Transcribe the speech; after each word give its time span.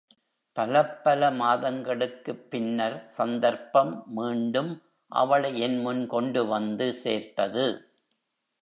பலப்பல 0.57 1.29
மாதங்களுக்குப் 1.35 2.49
பின்னர் 2.49 3.07
சந்தர்ப்பம் 3.09 4.03
மீண்டும் 4.07 4.71
அவளை 5.11 5.59
என் 5.59 5.77
முன் 5.77 6.07
கொண்டு 6.07 6.47
வந்து 6.47 6.93
சேர்த்தது. 6.95 7.67